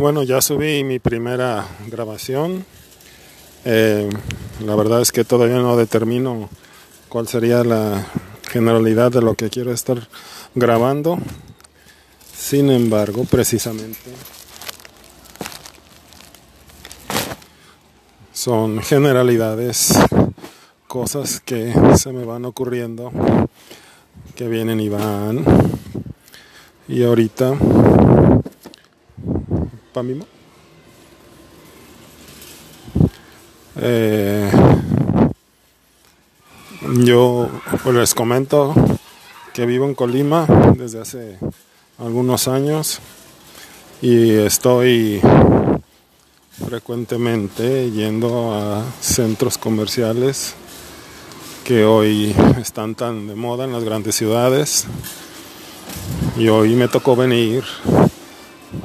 [0.00, 2.64] Bueno, ya subí mi primera grabación.
[3.64, 4.08] Eh,
[4.64, 6.48] la verdad es que todavía no determino
[7.08, 8.06] cuál sería la
[8.48, 10.06] generalidad de lo que quiero estar
[10.54, 11.18] grabando.
[12.32, 13.98] Sin embargo, precisamente
[18.32, 19.98] son generalidades,
[20.86, 23.10] cosas que se me van ocurriendo,
[24.36, 25.44] que vienen y van.
[26.86, 27.54] Y ahorita
[33.80, 34.50] eh,
[37.04, 37.48] yo
[37.82, 38.74] pues, les comento
[39.52, 41.38] que vivo en Colima desde hace
[41.98, 43.00] algunos años
[44.00, 45.20] y estoy
[46.66, 50.54] frecuentemente yendo a centros comerciales
[51.64, 54.86] que hoy están tan de moda en las grandes ciudades.
[56.36, 57.64] Y hoy me tocó venir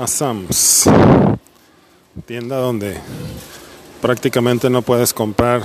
[0.00, 0.88] a Sam's,
[2.24, 2.96] tienda donde
[4.00, 5.62] prácticamente no puedes comprar